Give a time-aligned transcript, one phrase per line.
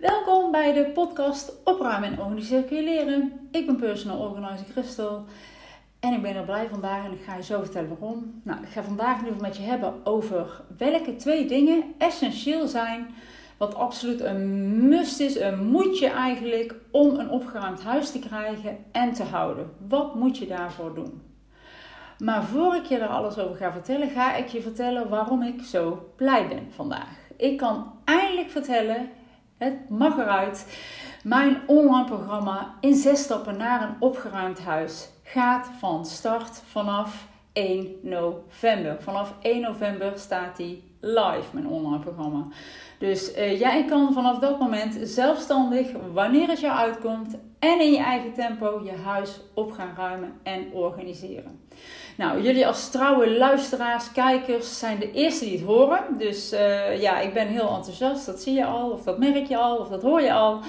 [0.00, 3.48] Welkom bij de podcast Opruimen en Organiseren.
[3.50, 5.24] Ik ben personal organizer Christel
[6.00, 8.40] en ik ben er blij vandaag en ik ga je zo vertellen waarom.
[8.44, 13.14] Nou, ik ga vandaag nu met je hebben over welke twee dingen essentieel zijn,
[13.56, 19.12] wat absoluut een must is, een moetje eigenlijk, om een opgeruimd huis te krijgen en
[19.12, 19.70] te houden.
[19.88, 21.22] Wat moet je daarvoor doen?
[22.18, 25.62] Maar voor ik je er alles over ga vertellen, ga ik je vertellen waarom ik
[25.62, 27.18] zo blij ben vandaag.
[27.36, 29.08] Ik kan eindelijk vertellen,
[29.60, 30.78] het mag eruit,
[31.22, 37.94] mijn online programma in zes stappen naar een opgeruimd huis gaat van start vanaf 1
[38.02, 39.02] november.
[39.02, 42.46] Vanaf 1 november staat die live, mijn online programma.
[42.98, 48.02] Dus uh, jij kan vanaf dat moment zelfstandig, wanneer het jou uitkomt en in je
[48.02, 51.59] eigen tempo, je huis op gaan ruimen en organiseren.
[52.20, 56.04] Nou, jullie als trouwe luisteraars, kijkers zijn de eerste die het horen.
[56.18, 58.26] Dus uh, ja, ik ben heel enthousiast.
[58.26, 60.60] Dat zie je al, of dat merk je al, of dat hoor je al.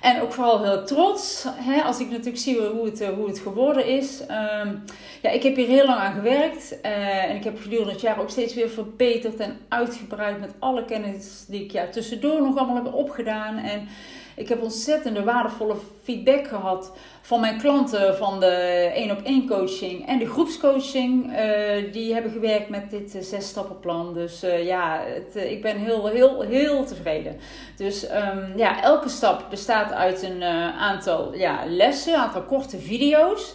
[0.00, 3.38] En ook vooral heel trots, hè, als ik natuurlijk zie hoe het, eh, hoe het
[3.38, 4.20] geworden is.
[4.20, 4.82] Um,
[5.22, 6.78] ja, ik heb hier heel lang aan gewerkt.
[6.82, 10.84] Uh, en ik heb gedurende het jaar ook steeds weer verbeterd en uitgebreid met alle
[10.84, 13.56] kennis die ik ja, tussendoor nog allemaal heb opgedaan.
[13.56, 13.88] En
[14.36, 18.46] ik heb ontzettende waardevolle feedback gehad van mijn klanten van de
[18.94, 21.32] één op één coaching en de groepscoaching.
[21.32, 24.14] Uh, die hebben gewerkt met dit uh, zes stappenplan.
[24.14, 27.36] Dus uh, ja, het, ik ben heel, heel, heel tevreden.
[27.76, 30.42] Dus um, ja, elke stap bestaat uit een
[30.78, 33.54] aantal ja, lessen, een aantal korte video's.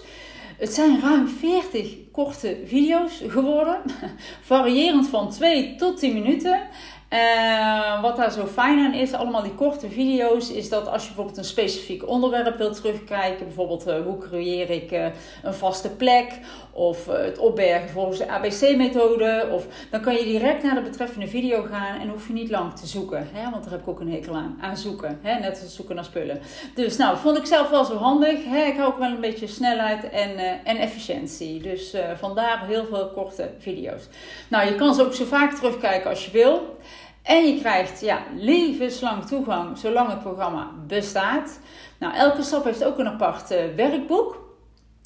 [0.57, 3.81] Het zijn ruim 40 korte video's geworden,
[4.51, 6.61] variërend van 2 tot 10 minuten.
[7.13, 11.07] Uh, wat daar zo fijn aan is, allemaal die korte video's, is dat als je
[11.07, 15.05] bijvoorbeeld een specifiek onderwerp wilt terugkijken, bijvoorbeeld uh, hoe creëer ik uh,
[15.43, 16.39] een vaste plek
[16.71, 21.63] of het opbergen volgens de ABC-methode, of dan kan je direct naar de betreffende video
[21.63, 23.49] gaan en hoef je niet lang te zoeken, hè?
[23.49, 25.39] want daar heb ik ook een hekel aan, aan zoeken, hè?
[25.39, 26.39] net als zoeken naar spullen.
[26.75, 28.45] Dus nou, vond ik zelf wel zo handig.
[28.45, 28.63] Hè?
[28.65, 33.49] Ik hou ook wel een beetje snelheid en, en efficiëntie, dus vandaar heel veel korte
[33.59, 34.03] video's.
[34.47, 36.79] Nou, je kan ze ook zo vaak terugkijken als je wil.
[37.23, 41.59] En je krijgt ja, levenslang toegang zolang het programma bestaat.
[41.99, 44.39] Nou, elke stap heeft ook een apart uh, werkboek.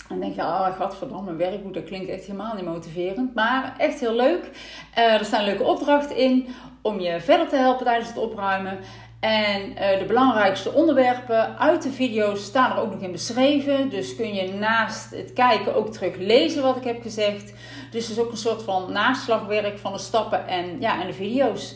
[0.09, 3.34] En denk je, oh godverdamme, een werkboek, dat klinkt echt helemaal niet motiverend.
[3.34, 4.50] Maar echt heel leuk.
[4.98, 6.48] Uh, er staan leuke opdrachten in
[6.81, 8.80] om je verder te helpen tijdens het opruimen.
[9.20, 13.90] En uh, de belangrijkste onderwerpen uit de video's staan er ook nog in beschreven.
[13.90, 17.54] Dus kun je naast het kijken ook terug lezen wat ik heb gezegd.
[17.92, 21.14] Dus het is ook een soort van naslagwerk van de stappen en, ja, en de
[21.14, 21.75] video's.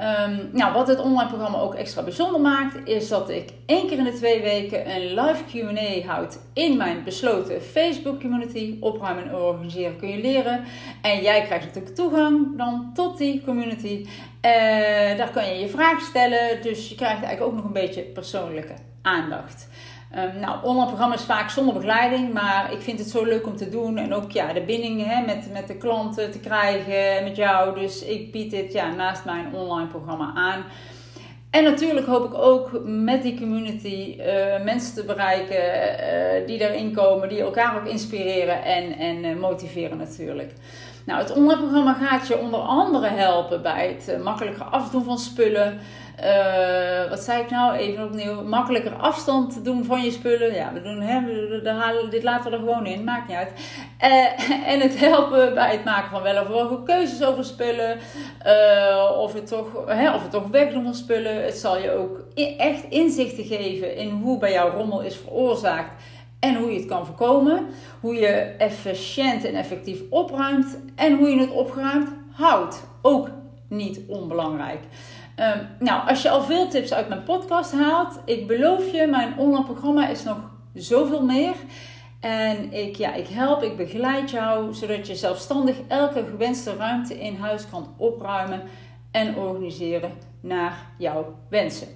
[0.00, 3.98] Um, nou, wat het online programma ook extra bijzonder maakt, is dat ik één keer
[3.98, 8.76] in de twee weken een live QA houd in mijn besloten Facebook community.
[8.80, 10.64] Opruimen en organiseren kun je leren.
[11.02, 14.06] En jij krijgt natuurlijk toegang dan tot die community.
[14.42, 14.50] Uh,
[15.16, 18.74] daar kan je je vragen stellen, dus je krijgt eigenlijk ook nog een beetje persoonlijke
[19.02, 19.68] aandacht.
[20.16, 23.56] Um, nou, online programma is vaak zonder begeleiding, maar ik vind het zo leuk om
[23.56, 23.98] te doen.
[23.98, 27.80] En ook ja, de binding hè, met, met de klanten te krijgen, met jou.
[27.80, 30.64] Dus ik bied dit ja, naast mijn online programma aan.
[31.50, 36.92] En natuurlijk hoop ik ook met die community uh, mensen te bereiken uh, die erin
[36.92, 40.52] komen, die elkaar ook inspireren en, en uh, motiveren natuurlijk.
[41.06, 45.78] Nou, het online programma gaat je onder andere helpen bij het makkelijker afdoen van spullen.
[46.20, 47.76] Uh, wat zei ik nou?
[47.76, 48.42] Even opnieuw.
[48.42, 50.54] Makkelijker afstand doen van je spullen.
[50.54, 51.20] Ja, we doen, hè,
[51.60, 53.04] we, halen, dit laten we er gewoon in.
[53.04, 53.52] Maakt niet uit.
[54.04, 57.98] Uh, en het helpen bij het maken van wel of welke keuzes over spullen.
[58.46, 61.44] Uh, of, het toch, hè, of het toch wegdoen van spullen.
[61.44, 62.24] Het zal je ook
[62.58, 66.02] echt inzichten geven in hoe bij jou rommel is veroorzaakt.
[66.40, 67.66] En hoe je het kan voorkomen.
[68.00, 70.78] Hoe je efficiënt en effectief opruimt.
[70.94, 72.84] En hoe je het opgeruimd houdt.
[73.02, 73.30] Ook
[73.68, 74.80] niet onbelangrijk.
[75.40, 79.38] Um, nou, als je al veel tips uit mijn podcast haalt, ik beloof je, mijn
[79.38, 80.38] online programma is nog
[80.74, 81.54] zoveel meer.
[82.20, 87.36] En ik, ja, ik help, ik begeleid jou, zodat je zelfstandig elke gewenste ruimte in
[87.36, 88.62] huis kan opruimen
[89.10, 91.88] en organiseren naar jouw wensen.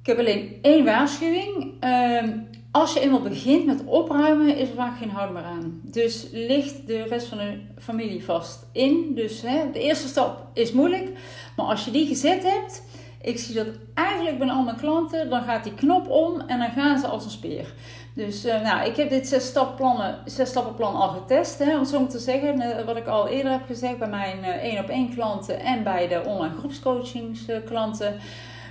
[0.00, 1.84] Ik heb alleen één waarschuwing.
[1.84, 5.80] Um, als je eenmaal begint met opruimen, is er vaak geen houden meer aan.
[5.82, 9.12] Dus ligt de rest van de familie vast in.
[9.14, 11.10] Dus hè, de eerste stap is moeilijk.
[11.56, 12.82] Maar als je die gezet hebt,
[13.22, 16.70] ik zie dat eigenlijk bij al mijn klanten, dan gaat die knop om en dan
[16.70, 17.72] gaan ze als een speer.
[18.14, 22.06] Dus uh, nou, ik heb dit zes, stapplannen, zes stappenplan al getest, hè, om zo
[22.06, 22.84] te zeggen.
[22.86, 26.08] Wat ik al eerder heb gezegd bij mijn eh, één op één klanten en bij
[26.08, 28.16] de online groepscoachings klanten.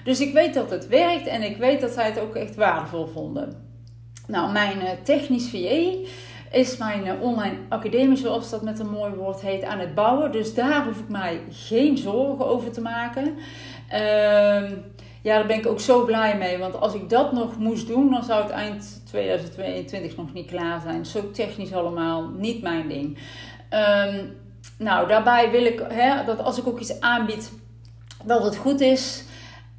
[0.04, 3.07] Dus ik weet dat het werkt en ik weet dat zij het ook echt waardevol
[3.07, 3.69] vonden.
[4.30, 6.10] Nou, mijn uh, technisch VA
[6.52, 10.31] is mijn uh, online academie, zoals dat met een mooi woord heet, aan het bouwen.
[10.31, 13.26] Dus daar hoef ik mij geen zorgen over te maken.
[13.94, 14.72] Uh,
[15.22, 16.58] ja, daar ben ik ook zo blij mee.
[16.58, 20.81] Want als ik dat nog moest doen, dan zou het eind 2022 nog niet klaar
[20.81, 21.06] zijn.
[21.06, 23.18] Zo technisch allemaal, niet mijn ding.
[23.70, 24.26] Ehm,
[24.78, 27.52] nou, daarbij wil ik hè, dat als ik ook iets aanbied,
[28.24, 29.24] dat het goed is.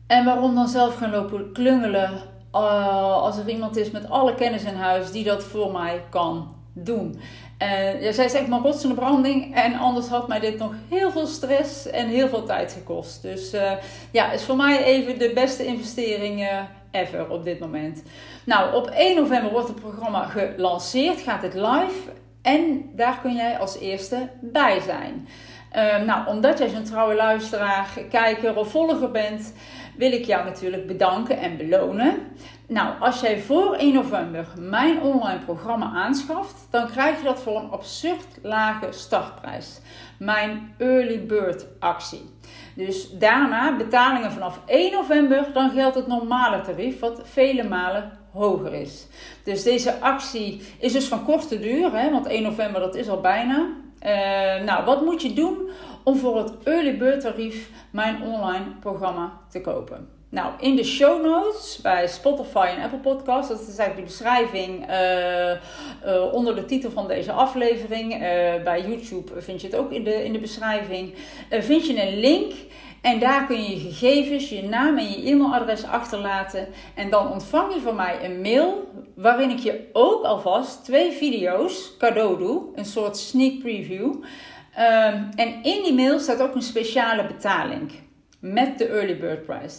[0.07, 4.65] En waarom dan zelf gaan lopen klungelen uh, als er iemand is met alle kennis
[4.65, 7.21] in huis die dat voor mij kan doen.
[7.59, 9.55] En ja, zij is echt maar rotsende branding.
[9.55, 13.23] En anders had mij dit nog heel veel stress en heel veel tijd gekost.
[13.23, 13.73] Dus uh,
[14.11, 16.61] ja, is voor mij even de beste investering uh,
[16.91, 18.03] ever op dit moment.
[18.45, 21.21] Nou, op 1 november wordt het programma gelanceerd.
[21.21, 22.11] Gaat het live.
[22.43, 25.29] En daar kun jij als eerste bij zijn.
[25.77, 29.55] Uh, nou, omdat jij zo'n trouwe luisteraar, kijker of volger bent,
[29.97, 32.19] wil ik jou natuurlijk bedanken en belonen.
[32.67, 37.57] Nou, als jij voor 1 november mijn online programma aanschaft, dan krijg je dat voor
[37.57, 39.81] een absurd lage startprijs.
[40.19, 42.31] Mijn early bird actie.
[42.75, 48.75] Dus daarna betalingen vanaf 1 november, dan geldt het normale tarief, wat vele malen hoger
[48.75, 49.07] is.
[49.45, 53.21] Dus deze actie is dus van korte duur, hè, want 1 november dat is al
[53.21, 53.67] bijna.
[54.07, 55.71] Uh, nou, wat moet je doen
[56.03, 60.09] om voor het early bird tarief mijn online programma te kopen?
[60.29, 64.91] Nou, in de show notes bij Spotify en Apple Podcasts, dat is eigenlijk de beschrijving
[64.91, 68.19] uh, uh, onder de titel van deze aflevering.
[68.65, 71.15] Bij YouTube vind je het ook in de, in de beschrijving.
[71.51, 72.53] vind je een link
[73.01, 76.69] en daar kun je je gegevens, je naam en je e-mailadres achterlaten.
[76.95, 81.97] En dan ontvang je van mij een mail waarin ik je ook alvast twee video's
[81.99, 84.05] cadeau doe, een soort sneak preview.
[84.07, 87.93] Um, en in die mail staat ook een speciale betaling
[88.41, 89.79] met de early bird price.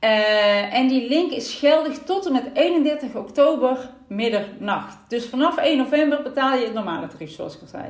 [0.00, 4.98] Uh, en die link is geldig tot en met 31 oktober middernacht.
[5.08, 7.84] Dus vanaf 1 november betaal je het normale tarief, zoals ik al zei.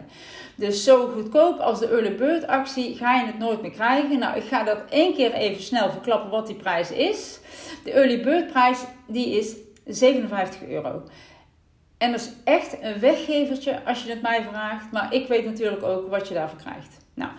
[0.55, 4.19] Dus zo goedkoop als de early bird actie ga je het nooit meer krijgen.
[4.19, 7.40] Nou, ik ga dat één keer even snel verklappen wat die prijs is.
[7.84, 11.02] De early bird prijs die is 57 euro.
[11.99, 14.93] En dat is echt een weggevertje als je het mij vraagt.
[14.93, 16.97] Maar ik weet natuurlijk ook wat je daarvoor krijgt.
[17.19, 17.31] Nou,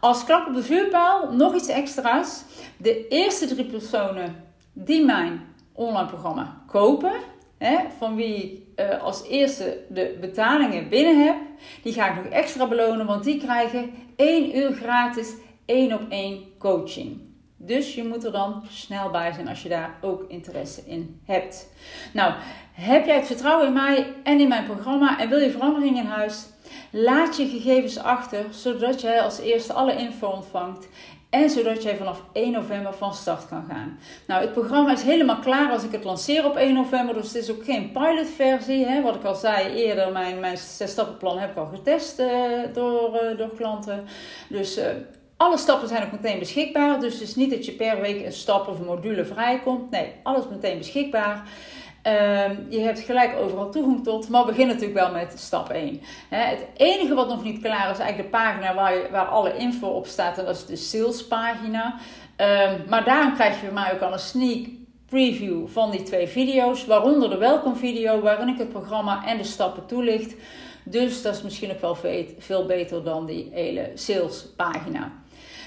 [0.00, 2.44] als klap op de vuurpaal nog iets extra's.
[2.76, 5.40] De eerste drie personen die mijn
[5.72, 7.12] online programma kopen,
[7.58, 11.36] hè, van wie uh, als eerste de betalingen binnen heb,
[11.82, 15.34] die ga ik nog extra belonen, want die krijgen 1 uur gratis
[15.64, 17.20] 1 op 1 coaching.
[17.56, 21.68] Dus je moet er dan snel bij zijn als je daar ook interesse in hebt.
[22.12, 22.32] Nou,
[22.72, 26.06] heb jij het vertrouwen in mij en in mijn programma en wil je verandering in
[26.06, 26.46] huis?
[26.90, 30.88] Laat je gegevens achter, zodat jij als eerste alle info ontvangt
[31.30, 33.98] en zodat jij vanaf 1 november van start kan gaan.
[34.26, 37.14] Nou, het programma is helemaal klaar als ik het lanceer op 1 november.
[37.14, 38.86] Dus het is ook geen pilotversie.
[38.86, 39.02] Hè.
[39.02, 42.28] Wat ik al zei eerder, mijn, mijn zes stappenplan heb ik al getest uh,
[42.72, 44.04] door, uh, door klanten.
[44.48, 44.84] Dus uh,
[45.36, 47.00] alle stappen zijn ook meteen beschikbaar.
[47.00, 49.90] Dus het is niet dat je per week een stap of een module vrijkomt.
[49.90, 51.48] Nee, alles meteen beschikbaar.
[52.06, 56.00] Uh, je hebt gelijk overal toegang tot, maar begin natuurlijk wel met stap 1.
[56.28, 59.88] het enige wat nog niet klaar is, eigenlijk de pagina waar, je, waar alle info
[59.88, 60.36] op staat.
[60.36, 61.94] Dat is de salespagina.
[62.40, 64.66] Uh, maar daarom krijg je bij mij ook al een sneak
[65.08, 66.86] preview van die twee video's.
[66.86, 70.34] Waaronder de welkom video, waarin ik het programma en de stappen toelicht.
[70.84, 71.96] Dus dat is misschien ook wel
[72.38, 75.12] veel beter dan die hele salespagina.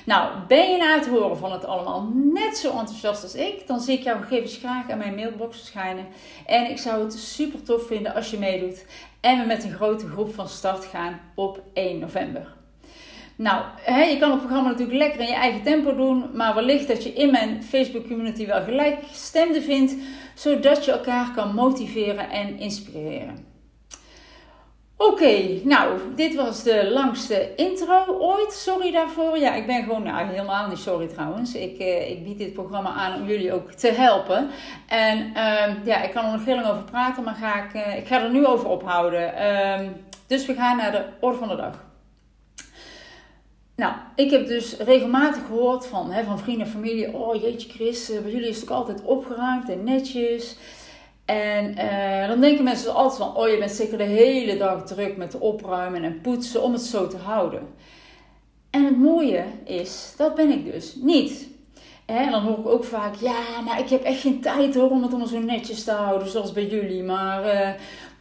[0.06, 3.80] Nou, ben je na het horen van het allemaal net zo enthousiast als ik, dan
[3.80, 6.08] zie ik jouw gegevens graag aan mijn mailbox verschijnen.
[6.46, 8.86] En ik zou het super tof vinden als je meedoet
[9.22, 12.58] en we met een grote groep van start gaan op 1 november.
[13.36, 17.04] Nou, je kan het programma natuurlijk lekker in je eigen tempo doen, maar wellicht dat
[17.04, 19.96] je in mijn Facebook community wel gelijkgestemde vindt,
[20.34, 23.49] zodat je elkaar kan motiveren en inspireren.
[25.02, 28.54] Oké, nou, dit was de langste intro ooit.
[28.54, 29.38] Sorry daarvoor.
[29.38, 31.56] Ja, ik ben gewoon, nou, helemaal niet sorry trouwens.
[31.56, 34.50] Ik, eh, ik bied dit programma aan om jullie ook te helpen.
[34.88, 37.98] En uh, ja, ik kan er nog heel lang over praten, maar ga ik, uh,
[37.98, 39.34] ik ga er nu over ophouden.
[39.34, 39.90] Uh,
[40.28, 41.88] dus we gaan naar de orde van de dag.
[43.80, 48.12] Nou, ik heb dus regelmatig gehoord van, hè, van vrienden en familie: Oh jeetje, Chris,
[48.12, 50.58] eh, bij jullie is het ook altijd opgeruimd en netjes.
[51.30, 55.18] En uh, dan denken mensen altijd van, oh je bent zeker de hele dag druk
[55.18, 57.68] met opruimen en poetsen om het zo te houden.
[58.70, 61.48] En het mooie is, dat ben ik dus niet.
[62.06, 65.02] En dan hoor ik ook vaak, ja, maar ik heb echt geen tijd hoor om
[65.02, 67.04] het allemaal zo netjes te houden zoals bij jullie.
[67.04, 67.70] Maar, uh,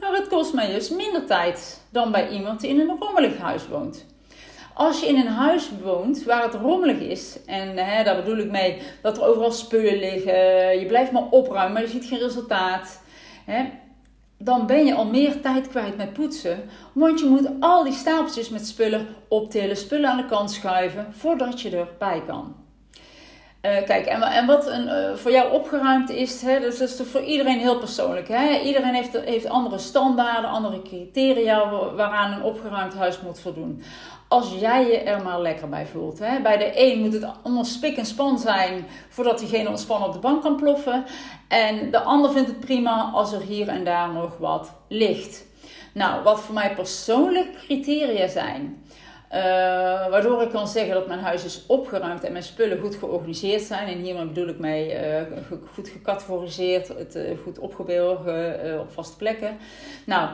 [0.00, 3.68] maar het kost mij dus minder tijd dan bij iemand die in een rommelig huis
[3.68, 4.06] woont.
[4.78, 8.50] Als je in een huis woont waar het rommelig is, en hè, daar bedoel ik
[8.50, 13.02] mee dat er overal spullen liggen, je blijft maar opruimen, maar je ziet geen resultaat,
[13.44, 13.64] hè,
[14.38, 16.68] dan ben je al meer tijd kwijt met poetsen.
[16.92, 21.60] Want je moet al die stapeltjes met spullen optillen, spullen aan de kant schuiven voordat
[21.60, 22.54] je erbij kan.
[23.62, 27.22] Uh, kijk, en, en wat een, uh, voor jou opgeruimd is, hè, dat is voor
[27.22, 28.28] iedereen heel persoonlijk.
[28.28, 28.58] Hè?
[28.58, 33.82] Iedereen heeft, heeft andere standaarden, andere criteria waaraan een opgeruimd huis moet voldoen.
[34.28, 36.18] Als jij je er maar lekker bij voelt.
[36.18, 36.40] Hè?
[36.40, 40.20] Bij de een moet het allemaal spik en span zijn voordat diegene ontspannen op de
[40.20, 41.04] bank kan ploffen.
[41.48, 45.46] En de ander vindt het prima als er hier en daar nog wat ligt.
[45.94, 48.82] Nou, wat voor mij persoonlijk criteria zijn.
[49.32, 49.40] Uh,
[50.08, 53.88] waardoor ik kan zeggen dat mijn huis is opgeruimd en mijn spullen goed georganiseerd zijn.
[53.88, 55.36] En hiermee bedoel ik mij uh,
[55.72, 59.56] goed gecategoriseerd, het, uh, goed opgeborgen op vaste plekken.
[60.06, 60.28] Nou,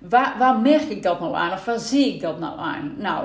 [0.00, 2.94] waar, waar, merk ik dat nou aan of waar zie ik dat nou aan?
[2.98, 3.24] Nou,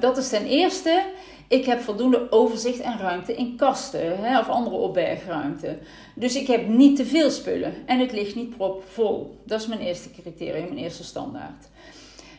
[0.00, 1.02] dat is ten eerste,
[1.48, 5.78] ik heb voldoende overzicht en ruimte in kasten hè, of andere opbergruimte.
[6.14, 9.40] Dus ik heb niet te veel spullen en het ligt niet propvol.
[9.44, 11.68] Dat is mijn eerste criterium, mijn eerste standaard.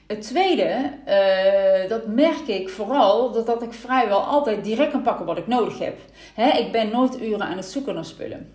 [0.08, 5.26] Het tweede, uh, dat merk ik vooral, dat, dat ik vrijwel altijd direct kan pakken
[5.26, 5.98] wat ik nodig heb.
[6.58, 8.54] ik ben nooit uren aan het zoeken naar spullen.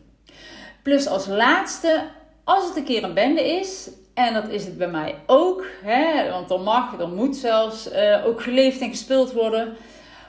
[0.83, 2.03] Plus als laatste,
[2.45, 5.65] als het een keer een bende is, en dat is het bij mij ook,
[6.31, 9.77] want dan mag, dan moet zelfs uh, ook geleefd en gespeeld worden.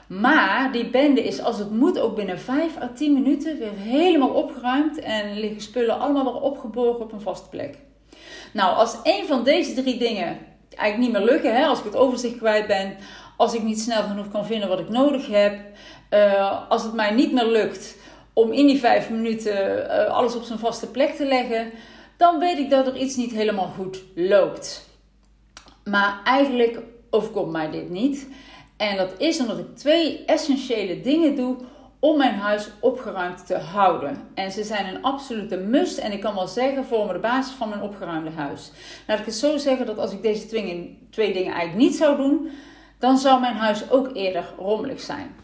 [0.06, 4.28] Maar die bende is als het moet ook binnen 5 à 10 minuten weer helemaal
[4.28, 7.78] opgeruimd en liggen spullen allemaal weer opgeborgen op een vaste plek.
[8.52, 10.38] Nou, als een van deze drie dingen
[10.76, 11.56] eigenlijk niet meer lukken.
[11.56, 11.66] Hè?
[11.66, 12.96] Als ik het overzicht kwijt ben,
[13.36, 15.58] als ik niet snel genoeg kan vinden wat ik nodig heb,
[16.10, 17.96] uh, als het mij niet meer lukt
[18.32, 21.70] om in die vijf minuten uh, alles op zijn vaste plek te leggen,
[22.16, 24.88] dan weet ik dat er iets niet helemaal goed loopt.
[25.84, 26.78] Maar eigenlijk
[27.10, 28.28] overkomt mij dit niet.
[28.76, 31.56] En dat is omdat ik twee essentiële dingen doe
[31.98, 34.28] om mijn huis opgeruimd te houden.
[34.34, 37.68] En ze zijn een absolute must en ik kan wel zeggen vormen de basis van
[37.68, 38.70] mijn opgeruimde huis.
[39.06, 40.46] Laat ik het zo zeggen dat als ik deze
[41.10, 42.50] twee dingen eigenlijk niet zou doen,
[42.98, 45.34] dan zou mijn huis ook eerder rommelig zijn.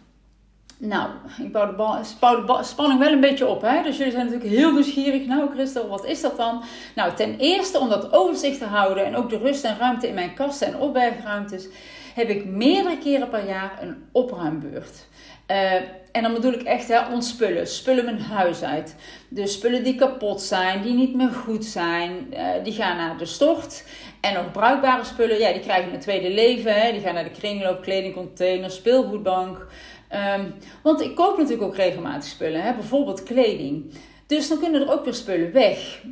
[0.85, 1.11] Nou,
[1.43, 1.97] ik bouw
[2.45, 3.63] de, spanning wel een beetje op.
[3.63, 3.83] Hè?
[3.83, 5.27] Dus jullie zijn natuurlijk heel nieuwsgierig.
[5.27, 6.63] Nou, Christel, wat is dat dan?
[6.95, 10.15] Nou, ten eerste om dat overzicht te houden en ook de rust en ruimte in
[10.15, 11.69] mijn kasten en opbergruimtes,
[12.15, 15.07] heb ik meerdere keren per jaar een opruimbeurt.
[15.51, 15.73] Uh,
[16.13, 17.67] en dan bedoel ik echt hè, ontspullen.
[17.67, 18.97] Spullen mijn huis uit.
[19.29, 23.27] Dus spullen die kapot zijn, die niet meer goed zijn, uh, die gaan naar de
[23.27, 23.85] stort.
[24.21, 26.75] En nog bruikbare spullen, ja, die krijgen een tweede leven.
[26.75, 26.93] Hè.
[26.93, 29.67] Die gaan naar de kringloop, kledingcontainer, speelgoedbank.
[30.15, 32.75] Um, want ik koop natuurlijk ook regelmatig spullen, hè.
[32.75, 33.95] bijvoorbeeld kleding.
[34.27, 36.03] Dus dan kunnen er ook weer spullen weg.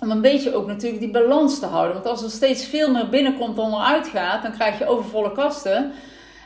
[0.00, 1.94] Om een beetje ook natuurlijk die balans te houden.
[1.94, 5.92] Want als er steeds veel meer binnenkomt dan eruit gaat, dan krijg je overvolle kasten.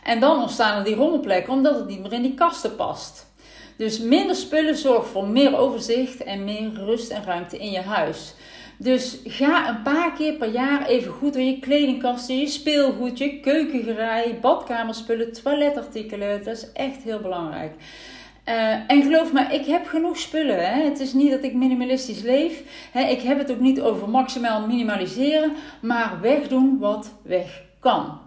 [0.02, 3.26] En dan ontstaan er die rommelplekken omdat het niet meer in die kasten past.
[3.76, 8.34] Dus minder spullen zorgt voor meer overzicht en meer rust en ruimte in je huis.
[8.78, 13.40] Dus ga een paar keer per jaar even goed door je kledingkasten, je speelgoed, je
[13.40, 16.44] keukengerei, badkamerspullen, toiletartikelen.
[16.44, 17.72] Dat is echt heel belangrijk.
[18.48, 20.72] Uh, en geloof me, ik heb genoeg spullen.
[20.72, 20.82] Hè?
[20.82, 22.62] Het is niet dat ik minimalistisch leef.
[22.92, 23.00] Hè?
[23.00, 28.20] Ik heb het ook niet over maximaal minimaliseren, maar wegdoen wat weg kan.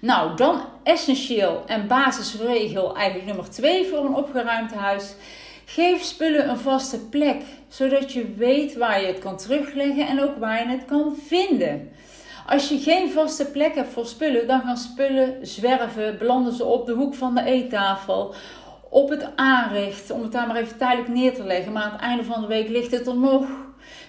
[0.00, 5.14] Nou, dan essentieel en basisregel eigenlijk nummer 2 voor een opgeruimd huis.
[5.74, 10.36] Geef spullen een vaste plek, zodat je weet waar je het kan terugleggen en ook
[10.38, 11.90] waar je het kan vinden.
[12.46, 16.86] Als je geen vaste plek hebt voor spullen, dan gaan spullen zwerven, belanden ze op
[16.86, 18.34] de hoek van de eettafel,
[18.88, 21.72] op het aanrecht, om het daar maar even tijdelijk neer te leggen.
[21.72, 23.46] Maar aan het einde van de week ligt het er nog.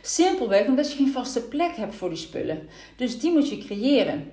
[0.01, 2.69] Simpelweg omdat je geen vaste plek hebt voor die spullen.
[2.95, 4.31] Dus die moet je creëren.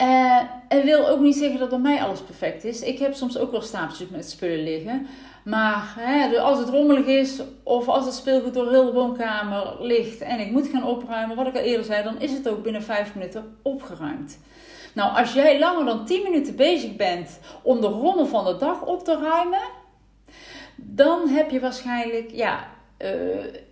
[0.00, 2.80] Uh, en wil ook niet zeggen dat bij mij alles perfect is.
[2.80, 5.06] Ik heb soms ook wel stapeltjes met spullen liggen.
[5.44, 10.20] Maar hè, als het rommelig is of als het speelgoed door heel de woonkamer ligt
[10.20, 12.82] en ik moet gaan opruimen, wat ik al eerder zei, dan is het ook binnen
[12.82, 14.38] 5 minuten opgeruimd.
[14.94, 18.82] Nou, als jij langer dan 10 minuten bezig bent om de rommel van de dag
[18.82, 19.68] op te ruimen,
[20.76, 22.68] dan heb je waarschijnlijk ja,
[22.98, 23.08] uh,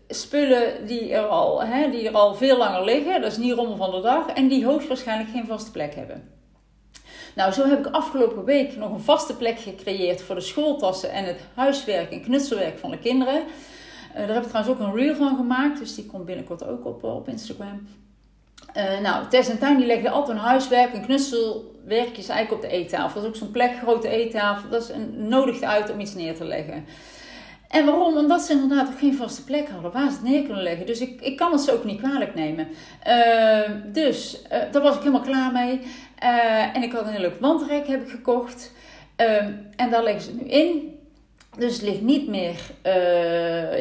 [0.09, 3.21] spullen die er, al, hè, die er al veel langer liggen.
[3.21, 4.29] Dat is niet rommel van de dag.
[4.29, 6.38] En die hoogstwaarschijnlijk geen vaste plek hebben.
[7.35, 11.25] Nou, zo heb ik afgelopen week nog een vaste plek gecreëerd voor de schooltassen en
[11.25, 13.43] het huiswerk en knutselwerk van de kinderen.
[14.11, 16.87] Uh, daar heb ik trouwens ook een reel van gemaakt, dus die komt binnenkort ook
[16.87, 17.89] op, eh, op Instagram.
[18.77, 22.77] Uh, nou, Tess en Tuin die legden altijd een huiswerk en knutselwerkjes eigenlijk op de
[22.77, 23.15] eettafel.
[23.15, 24.69] Dat is ook zo'n plek, grote eettafel.
[24.71, 26.85] Dat is een, nodigt uit om iets neer te leggen.
[27.69, 28.17] En waarom?
[28.17, 30.87] Omdat ze inderdaad geen vaste plek hadden waar ze het neer kunnen leggen.
[30.87, 32.69] Dus ik, ik kan het ze ook niet kwalijk nemen.
[33.07, 35.81] Uh, dus uh, daar was ik helemaal klaar mee.
[36.23, 38.73] Uh, en ik had een heel leuk wandrek heb ik gekocht.
[39.17, 40.97] Ehm, en daar leggen ze het nu in.
[41.59, 42.61] Dus het ligt niet meer,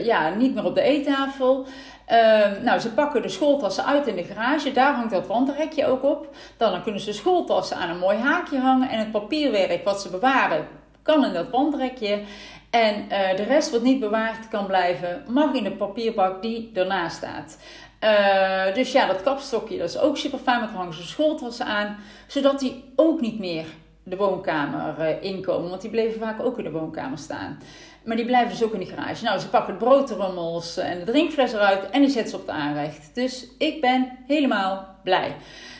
[0.03, 1.65] ja, niet meer op de eettafel.
[2.05, 4.71] Ehm, nou, ze pakken de schooltassen uit in de garage.
[4.71, 6.35] Daar hangt dat wandrekje ook op.
[6.57, 8.89] Dan, dan kunnen ze schooltassen aan een mooi haakje hangen.
[8.89, 10.67] En het papierwerk wat ze bewaren
[11.01, 12.21] kan in dat wandrekje.
[12.69, 17.17] En uh, de rest wat niet bewaard kan blijven, mag in de papierbak die ernaast
[17.17, 17.57] staat.
[18.03, 21.97] Uh, dus ja, dat kapstokje dat is ook super fijn, want hangen ze schooltassen aan.
[22.27, 23.65] Zodat die ook niet meer
[24.03, 25.69] de woonkamer uh, inkomen.
[25.69, 27.59] Want die bleven vaak ook in de woonkamer staan.
[28.03, 29.23] Maar die blijven dus ook in de garage.
[29.23, 32.51] Nou, ze pakken de broodtrommels en de drinkfles eruit en die zetten ze op de
[32.51, 33.15] aanrecht.
[33.15, 35.35] Dus ik ben helemaal blij.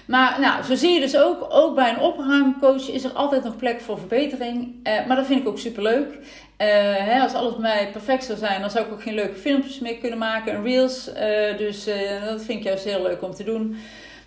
[0.07, 3.57] Maar nou, zo zie je dus ook, ook bij een opruimcoach is er altijd nog
[3.57, 4.75] plek voor verbetering.
[4.83, 6.17] Uh, maar dat vind ik ook super leuk.
[6.57, 9.79] Uh, hè, als alles mij perfect zou zijn, dan zou ik ook geen leuke filmpjes
[9.79, 11.07] meer kunnen maken en reels.
[11.07, 11.85] Uh, dus
[12.25, 13.77] dat vind ik juist heel leuk om te doen.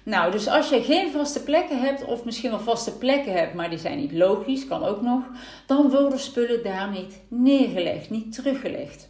[0.03, 3.71] Nou, dus als je geen vaste plekken hebt, of misschien wel vaste plekken hebt, maar
[3.71, 5.23] die zijn niet logisch, kan ook nog,
[5.67, 9.09] dan worden spullen daar niet neergelegd, niet teruggelegd.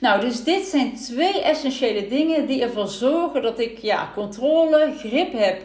[0.00, 5.32] Nou, dus dit zijn twee essentiële dingen die ervoor zorgen dat ik ja, controle, grip
[5.32, 5.62] heb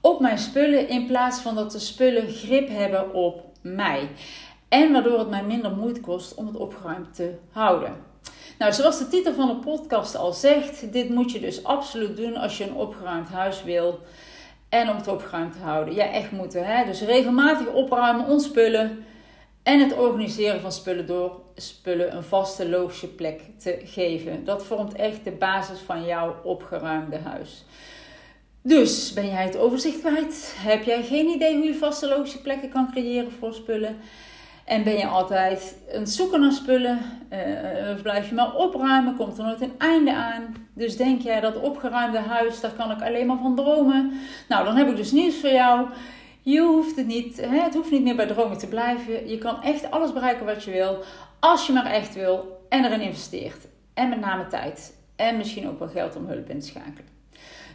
[0.00, 4.08] op mijn spullen in plaats van dat de spullen grip hebben op mij.
[4.70, 7.96] En waardoor het mij minder moeite kost om het opgeruimd te houden.
[8.58, 12.36] Nou, zoals de titel van de podcast al zegt, dit moet je dus absoluut doen
[12.36, 14.00] als je een opgeruimd huis wil.
[14.68, 15.94] En om het opgeruimd te houden.
[15.94, 16.66] Ja, echt moeten.
[16.66, 16.84] Hè?
[16.84, 19.04] Dus regelmatig opruimen, ontspullen.
[19.62, 24.44] En het organiseren van spullen door spullen een vaste logische plek te geven.
[24.44, 27.64] Dat vormt echt de basis van jouw opgeruimde huis.
[28.62, 30.54] Dus ben jij het overzicht kwijt?
[30.56, 33.96] Heb jij geen idee hoe je vaste logische plekken kan creëren voor spullen?
[34.70, 36.98] En ben je altijd een zoeken naar spullen?
[37.32, 39.16] Uh, blijf je maar opruimen?
[39.16, 40.54] Komt er nooit een einde aan?
[40.74, 44.12] Dus denk jij dat opgeruimde huis, daar kan ik alleen maar van dromen?
[44.48, 45.88] Nou, dan heb ik dus nieuws voor jou.
[46.42, 47.60] Je hoeft het niet, hè?
[47.60, 49.28] het hoeft niet meer bij dromen te blijven.
[49.28, 51.02] Je kan echt alles bereiken wat je wil,
[51.40, 53.66] als je maar echt wil en erin investeert.
[53.94, 54.96] En met name tijd.
[55.16, 57.19] En misschien ook wel geld om hulp in te schakelen.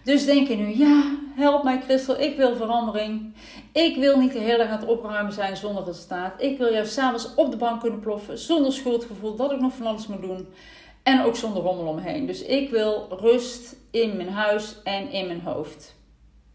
[0.05, 1.03] Dus denk je nu, ja,
[1.35, 3.33] help mij Christel, ik wil verandering.
[3.71, 6.41] Ik wil niet de hele dag aan het opruimen zijn zonder resultaat.
[6.41, 9.85] Ik wil juist s'avonds op de bank kunnen ploffen, zonder schuldgevoel dat ik nog van
[9.85, 10.47] alles moet doen.
[11.03, 12.25] En ook zonder rommel omheen.
[12.25, 15.96] Dus ik wil rust in mijn huis en in mijn hoofd.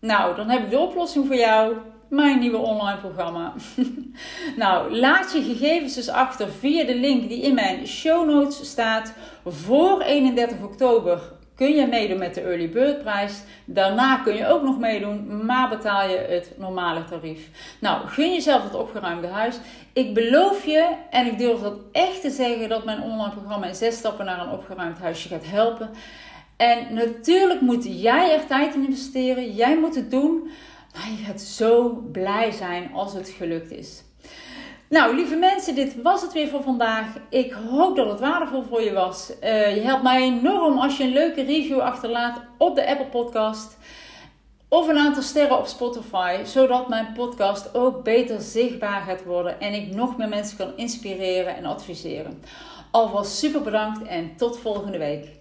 [0.01, 1.77] Nou, dan heb ik de oplossing voor jou.
[2.09, 3.55] Mijn nieuwe online programma.
[4.57, 9.15] nou, laat je gegevens dus achter via de link die in mijn show notes staat
[9.45, 13.43] voor 31 oktober kun je meedoen met de early bird prijs.
[13.65, 17.49] Daarna kun je ook nog meedoen, maar betaal je het normale tarief.
[17.81, 19.59] Nou, gun jezelf het opgeruimde huis.
[19.93, 23.75] Ik beloof je, en ik durf dat echt te zeggen, dat mijn online programma in
[23.75, 25.91] zes stappen naar een opgeruimd huisje gaat helpen.
[26.57, 29.55] En natuurlijk moet jij er tijd in investeren.
[29.55, 30.51] Jij moet het doen.
[30.95, 34.03] Maar je gaat zo blij zijn als het gelukt is.
[34.91, 37.07] Nou, lieve mensen, dit was het weer voor vandaag.
[37.29, 39.33] Ik hoop dat het waardevol voor je was.
[39.43, 43.79] Uh, je helpt mij enorm als je een leuke review achterlaat op de Apple Podcast.
[44.69, 49.75] Of een aantal sterren op Spotify, zodat mijn podcast ook beter zichtbaar gaat worden en
[49.75, 52.43] ik nog meer mensen kan inspireren en adviseren.
[52.91, 55.40] Alvast super bedankt en tot volgende week.